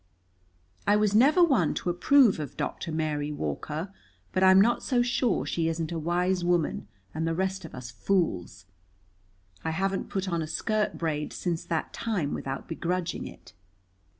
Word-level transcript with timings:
I 0.87 0.95
was 0.95 1.13
never 1.13 1.43
one 1.43 1.75
to 1.75 1.91
approve 1.91 2.39
of 2.39 2.57
Doctor 2.57 2.91
Mary 2.91 3.31
Walker, 3.31 3.93
but 4.33 4.43
I'm 4.43 4.59
not 4.59 4.81
so 4.81 5.03
sure 5.03 5.45
she 5.45 5.67
isn't 5.67 5.91
a 5.91 5.99
wise 5.99 6.43
woman 6.43 6.87
and 7.13 7.27
the 7.27 7.35
rest 7.35 7.65
of 7.65 7.75
us 7.75 7.91
fools. 7.91 8.65
I 9.63 9.69
haven't 9.69 10.09
put 10.09 10.27
on 10.27 10.41
a 10.41 10.47
skirt 10.47 10.97
braid 10.97 11.33
since 11.33 11.63
that 11.65 11.93
time 11.93 12.33
without 12.33 12.67
begrudging 12.67 13.27
it. 13.27 13.53